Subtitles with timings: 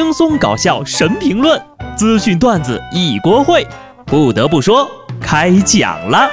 [0.00, 1.60] 轻松搞笑神评论，
[1.96, 3.66] 资讯段子一锅烩。
[4.06, 4.88] 不得不说，
[5.20, 6.30] 开讲了。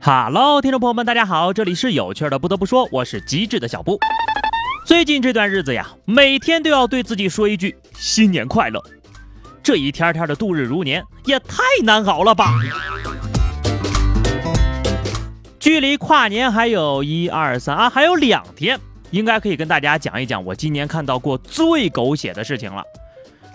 [0.00, 2.36] 哈喽，听众朋友们，大家好，这里是有趣的。
[2.36, 4.00] 不得不说，我是机智的小布。
[4.84, 8.82] 最近这段日子呀，每天都要对自己说一句新年快乐。
[9.66, 12.54] 这一天天的度日如年，也太难熬了吧！
[15.58, 18.78] 距离跨年还有一二三啊，还有两天，
[19.10, 22.84] 应该可以跟大家讲一讲我今年看到过最狗血的事情了。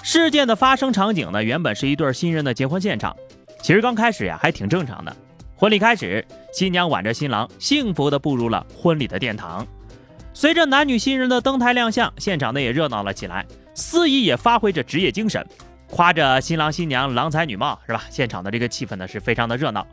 [0.04, 3.16] 事件的发生场景呢，原本是一对新人的结婚现场。
[3.62, 5.16] 其实刚开始呀，还挺正常的。
[5.55, 9.66] 婚礼开始，新娘挽着新郎，幸福的步入了婚礼的殿堂。
[10.34, 15.48] 随着男女新人的登台亮相，现场呢也热闹了起来，司仪也发挥着职业精神。
[15.91, 18.04] 夸着新郎新娘郎才女貌是吧？
[18.09, 19.86] 现场的这个气氛呢是非常的热闹。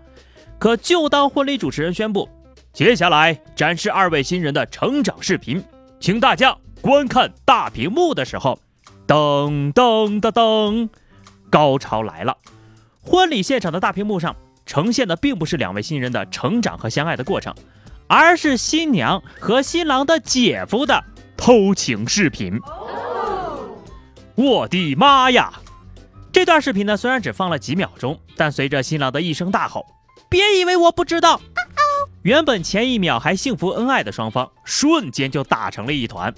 [0.58, 2.28] 可就当婚礼主持人宣布
[2.72, 5.62] 接下来展示二位新人的成长视频，
[6.00, 8.58] 请大家观看大屏幕的时候，
[9.06, 10.88] 噔噔噔噔，
[11.50, 12.36] 高潮来了！
[13.02, 17.52] 婚礼现场的大屏幕上呈现的并不是两位新人的成长和相爱的过程，
[18.06, 21.02] 而是新娘和新郎的姐夫的
[21.36, 22.60] 偷情视频。
[24.36, 25.52] 我的妈呀！
[26.38, 29.84] 这段视频呢，虽然只放了几秒钟，但随着新郎的一声大吼
[30.30, 31.40] ：“别以为我不知道！”
[32.22, 36.32] 原本前一秒还幸福恩爱的双方，瞬间就打成了一团。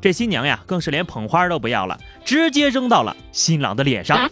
[0.00, 4.30] 这新娘呀，更是连捧花都不要了，直接扔到了新郎的脸上。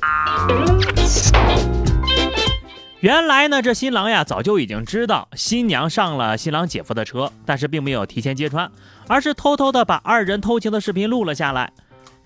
[3.00, 8.70] 原来呢，这新郎呀，早就已经知道新娘上了新郎姐夫的车，但是并没有提前揭穿，
[9.08, 11.72] 而是偷偷的把二人偷情的视频录了下来。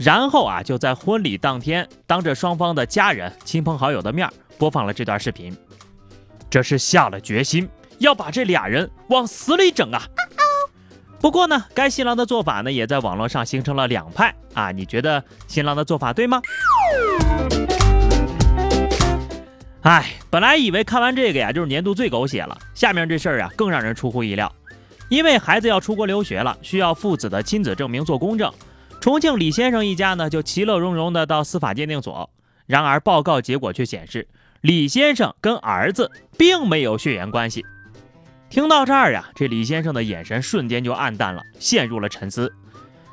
[0.03, 5.57] 然后啊，就在婚礼当天，当着双方的家人、亲朋好友的面播放了这段视频。
[6.51, 10.03] 这是下了决心要把这俩人往死里整啊！
[11.21, 14.73] 不过呢，该新郎的做法呢，也在网络上形成了两派啊。
[14.73, 16.43] 你觉得新郎的做法对吗？
[19.83, 22.59] 哎，本来以为看完这个呀，就是年度最狗血了。
[22.75, 24.53] 下面这事儿啊，更让人出乎意料，
[25.09, 28.53] 因为孩子要出国留学了，需要父子的亲子证明做公证。
[29.03, 32.31] 重庆李先生一家呢，就其乐融融的到司法鉴定所。
[32.67, 34.29] 然而报告结果却显示，
[34.61, 36.09] 李先生跟儿子
[36.39, 37.67] 并没有血缘关系。
[38.49, 42.55] 听到这儿呀，这李先生的眼神瞬间就暗淡了，陷入了沉思。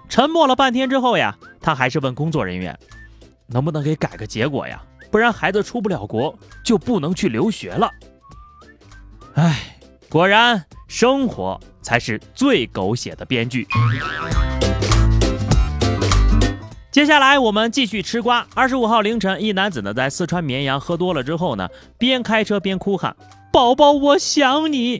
[0.08, 2.78] 沉默了半天之后呀，他还是问工作人员，
[3.48, 4.80] 能不能给改个结果呀？
[5.10, 7.90] 不然孩子出不了国，就不能去留学了。
[9.34, 9.76] 唉，
[10.08, 13.68] 果然生活才是最狗血的编剧。
[16.92, 18.48] 接下来我们继续吃瓜。
[18.56, 21.70] 二十五号凌晨，一男子呢在四川绵阳喝多了之后呢，
[22.00, 23.16] 边开车边哭喊
[23.54, 25.00] ：“宝宝，我想你！”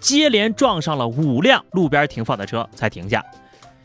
[0.00, 3.22] 接连撞上了五辆路边停放的车才停下。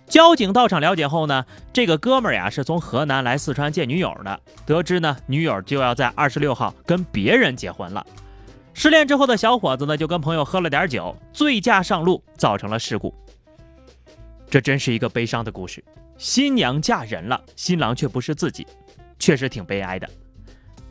[0.08, 4.40] 交警到场了解后呢，这个哥们儿呀是从河南来四川见女友的。
[4.66, 8.06] 得知呢女友就要在二十六号跟别人结婚了。
[8.74, 13.14] 失恋之后的小伙子呢就跟朋友喝了点酒，醉驾上路，造成了事故。
[14.50, 15.84] 这真是一个悲伤的故事。
[16.18, 18.66] 新娘嫁人了，新郎却不是自己，
[19.20, 20.10] 确实挺悲哀的。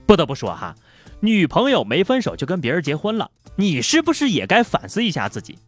[0.07, 0.75] 不得不说哈，
[1.21, 5.59] 女朋友没分手就跟别人结婚了，你是不是也该反思一下自己？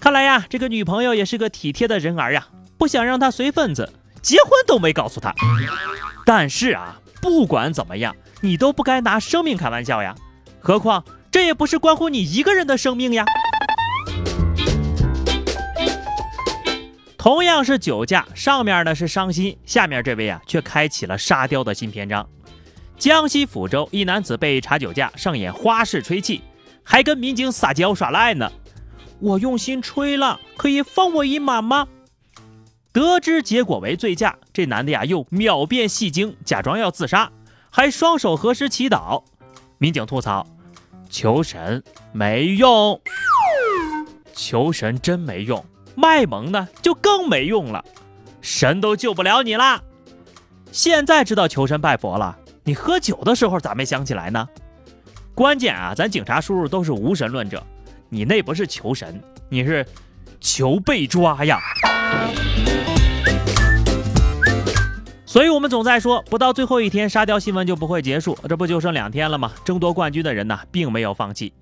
[0.00, 5.32] 看来呀，这个女朋友也是个体贴的人儿呀，不想让他随份子，结婚都没告诉他。
[6.26, 10.16] 但是啊，不管怎么样，你都不该拿生命开玩笑呀，
[10.58, 13.24] 何况这也不是关乎你一个人的生命呀。
[17.24, 22.28] 同样是酒驾，上面呢是伤心，下面这位啊却开启了沙雕的新篇章。
[22.98, 26.42] 江西抚州一男子被查酒驾，上演花式吹气，
[26.82, 28.52] 还跟民警撒娇耍赖呢。
[29.20, 31.88] 我用心吹了，可以放我一马吗？
[32.92, 37.32] 得知结果为醉驾，这男的呀又秒变戏精，假装要自杀，
[37.70, 39.24] 还双手合十祈祷。
[39.78, 40.46] 民警吐槽：
[41.08, 41.82] 求神
[42.12, 43.00] 没用，
[44.34, 45.64] 求神真没用。
[45.94, 47.84] 卖萌呢，就更没用了，
[48.40, 49.80] 神都救不了你啦！
[50.72, 54.48] 现在知道求神拜佛了，你喝酒的时候咋没想起来呢？
[55.34, 57.62] 关键啊，咱警察叔叔都是无神论者，
[58.08, 59.86] 你那不是求神，你是
[60.40, 61.60] 求被抓呀！
[65.26, 69.52] 所以我们总在说，不到最后一天，沙雕新闻就不会结束，这不就剩两天了吗？
[69.64, 71.52] 争夺冠军的人呢，并没有放弃。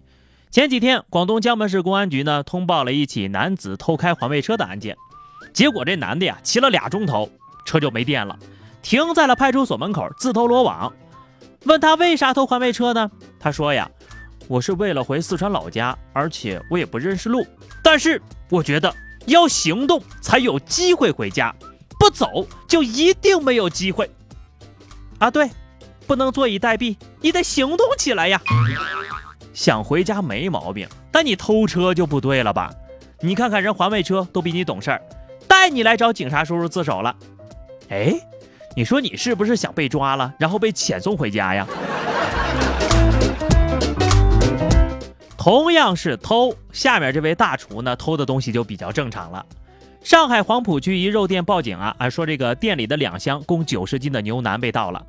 [0.52, 4.94] 前几天，广东江门市公安局呢通报了一起男子偷开环卫车的案件，
[5.54, 7.30] 结果这男的呀骑了俩钟头，
[7.64, 8.38] 车就没电了，
[8.82, 10.92] 停在了派出所门口自投罗网。
[11.64, 13.10] 问他为啥偷环卫车呢？
[13.40, 13.90] 他说呀，
[14.46, 17.46] 我是为了回四川老家，而且我也不认识路。
[17.82, 18.20] 但是
[18.50, 18.94] 我觉得
[19.24, 21.54] 要行动才有机会回家，
[21.98, 24.10] 不走就一定没有机会。
[25.18, 25.48] 啊，对，
[26.06, 28.38] 不能坐以待毙，你得行动起来呀！
[29.52, 32.72] 想回家没毛病，但你偷车就不对了吧？
[33.20, 35.02] 你看看人环卫车都比你懂事儿，
[35.46, 37.14] 带你来找警察叔叔自首了。
[37.90, 38.14] 哎，
[38.74, 41.66] 你说你是不是想被抓了，然后被遣送回家呀？
[45.36, 49.44] 同样是偷，下面这位大厨呢偷的东西就比较正常了。
[50.02, 55.04] 上海黄浦区一肉店报警啊啊，说这个店里的两箱共九十斤的牛腩被盗了。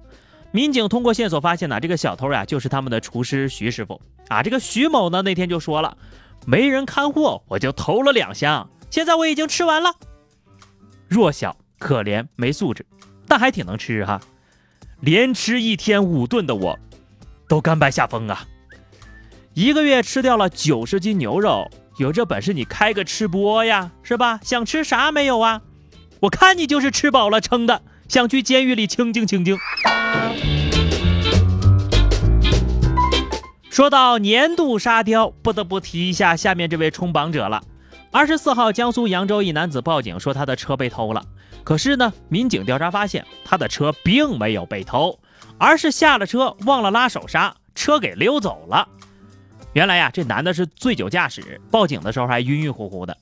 [0.53, 4.44] 民警通过线索发现呢，这个小偷呀就是他们的厨师徐师傅啊。
[4.44, 5.97] 这个徐某呢那天就说了，
[6.45, 9.95] 没人看货，我就偷了两箱，现在我已经吃完了。
[11.07, 12.85] 弱小、可怜、没素质，
[13.27, 14.21] 但还挺能吃哈。
[15.00, 16.77] 连吃一天五顿的我，
[17.47, 18.45] 都甘拜下风啊。
[19.55, 21.67] 一个月吃掉了九十斤牛肉，
[21.97, 24.39] 有这本事你开个吃播呀，是吧？
[24.44, 25.63] 想吃啥没有啊？
[26.19, 29.57] 我看你就是吃饱了撑的，想去监狱里清静清静。
[33.69, 37.63] 说到年度沙雕，不得不提一下下面这位冲榜者了。
[38.12, 41.25] 二十四号，江苏扬州一男子报警说他的车被偷了，
[41.63, 45.18] 可是呢，民警调查发现他的车并没有被偷，
[45.57, 48.88] 而是下了车忘了拉手刹，车给溜走了。
[49.74, 53.18] 原来呀，这男的是醉酒驾驶，报警的时候还晕晕乎乎的。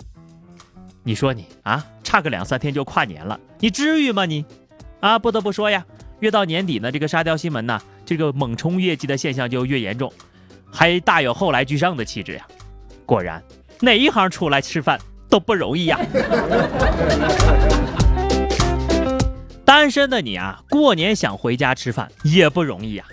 [1.03, 4.45] 你说你啊，差个两三天就跨年了，你至于吗你？
[4.99, 5.85] 啊，不得不说呀，
[6.21, 10.13] 越到年底呢，这个沙雕新闻呢，这个猛冲业绩的现象就越严重，
[10.71, 12.47] 还大有后来居上的气质呀。
[13.05, 13.43] 果然，
[13.79, 15.99] 哪一行出来吃饭都不容易呀。
[19.65, 23.05] 单身的你啊，过年想回家吃饭也不容易呀。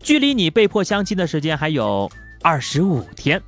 [0.00, 2.10] 距离你被迫相亲的时间还有。
[2.44, 3.40] 二十五天。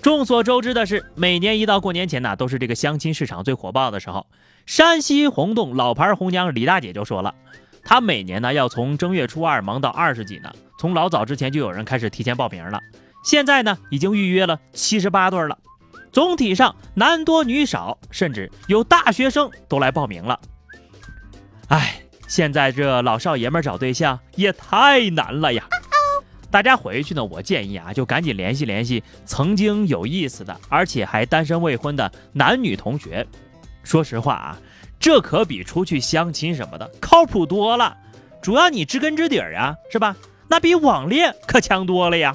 [0.00, 4.24] 众所周知的是，每年一到过年前呢，都是这个相亲市场最火爆的时候。
[4.66, 7.34] 山西洪洞老牌红娘李大姐就说了，
[7.88, 12.78] 他每年呢要从正月初二忙到二十几呢，从老早之前就有人开始提前报名了。
[13.24, 15.56] 现在呢，已经预约了七十八对了，
[16.12, 20.38] 总体上男多女少，甚至有大学生都来报名了。
[21.68, 25.64] 哎，现在这老少爷们找对象也太难了呀！
[26.50, 33.26] 大家回去呢，我建议啊，就赶紧联系联系曾经有意思的，而且还单身未婚的男女同学。
[33.82, 34.58] 说实话啊，
[35.00, 37.96] 这可比出去相亲什么的靠谱多了。
[38.42, 40.16] 主要你知根知底儿啊，是吧？
[40.48, 42.34] 那比网恋可强多了呀。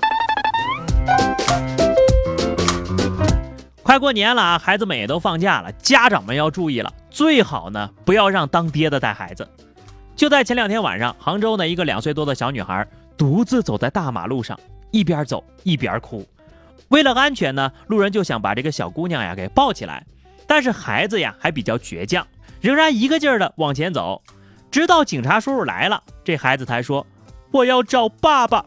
[3.81, 9.47] 快过年了啊，孩子们也都放假了，家长们要注意了，最好呢不要让当爹的带孩子。
[10.15, 12.87] 就在前两天晚上，杭州呢一个两岁多的小女孩。
[13.15, 14.59] 独自走在大马路上，
[14.89, 16.27] 一边走一边哭。
[16.89, 20.03] 为了安全呢，路人就想把这个小姑娘呀给抱起来，
[20.47, 22.25] 但是孩子呀还比较倔强，
[22.63, 24.23] 仍然一个劲儿的往前走。
[24.71, 27.05] 直到警察叔叔来了，这孩子才说
[27.51, 28.65] ：“我要找爸爸。”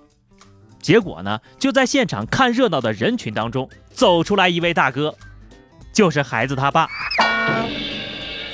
[0.83, 5.15] 结果呢，就在现场看热闹的人群当中走出来一位大哥，
[5.95, 6.87] 就是孩子他爸。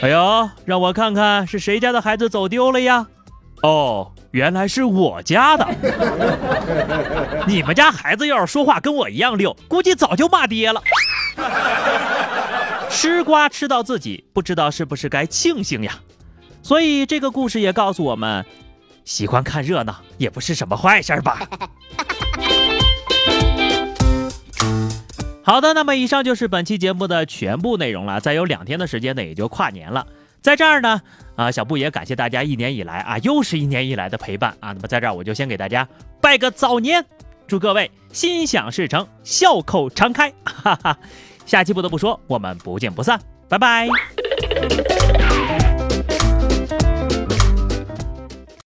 [0.01, 3.09] 哎呦，让我看看是谁家的孩子走丢了呀？
[3.65, 4.13] 哦。
[4.31, 5.69] 原来是我家的，
[7.47, 10.83] 你们家孩子要是说话跟我一样溜，估计早就骂爹了。
[12.93, 15.99] 吃瓜吃到自己，不知道是不是该庆幸呀？
[16.63, 18.47] 所以这个故事也告诉我们，
[19.05, 21.41] 喜欢看热闹也不是什么坏事吧。
[25.43, 28.21] 好的，那么以上就是本期节目的全部内容了。
[28.21, 30.07] 再有两天的时间呢，也就跨年了。
[30.41, 31.03] 在这儿呢，
[31.35, 34.73] 啊，小布也感谢大家一年以来啊，又是一年以来的陪伴啊。
[34.73, 35.89] 那么在这儿我就先给大家
[36.21, 37.05] 拜个早年，
[37.49, 40.33] 祝各位心想事成，笑口常开。
[40.45, 40.97] 哈哈，
[41.47, 43.89] 下期不得不说，我们不见不散，拜拜。